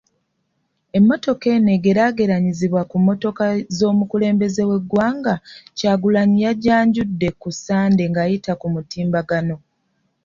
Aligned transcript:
Emmotoka 0.97 1.45
eno 1.55 1.69
egeraageranyizibwa 1.77 2.81
ku 2.89 2.95
mmotoka 3.01 3.45
z'omukulembeze 3.77 4.61
w'eggwanga, 4.69 5.35
Kyagulanyi 5.77 6.39
yajanjudde 6.45 7.29
ku 7.41 7.47
Ssande 7.55 8.03
ng'ayita 8.09 8.51
ku 8.61 8.67
mutimbagano. 8.73 9.55